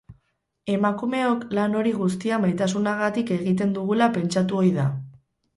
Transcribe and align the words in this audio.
Emakumeok 0.75 1.43
lan 1.57 1.75
hori 1.81 1.93
guztia 1.99 2.41
maitasunagatik 2.45 3.31
egiten 3.39 3.77
dugula 3.79 4.09
pentsatu 4.17 4.63
ohi 4.65 4.77
da. 4.81 4.89